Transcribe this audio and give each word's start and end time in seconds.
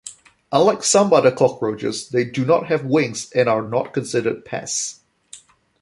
Unlike 0.51 0.81
some 0.81 1.13
other 1.13 1.29
cockroaches, 1.29 2.09
they 2.09 2.23
do 2.25 2.43
not 2.43 2.65
have 2.69 2.83
wings 2.83 3.31
and 3.33 3.47
are 3.47 3.61
not 3.61 3.93
considered 3.93 4.43
pests. 4.45 5.01